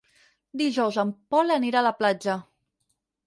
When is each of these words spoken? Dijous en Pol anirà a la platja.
Dijous 0.61 0.97
en 1.03 1.11
Pol 1.35 1.55
anirà 1.57 1.81
a 1.83 1.87
la 1.89 1.93
platja. 1.99 2.39